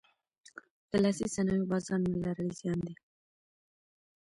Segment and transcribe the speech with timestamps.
[0.89, 2.95] د لاسي صنایعو بازار نه لرل زیان دی.